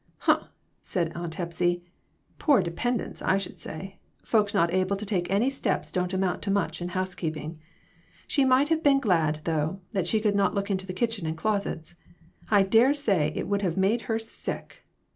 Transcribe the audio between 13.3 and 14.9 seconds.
it would have made her sick.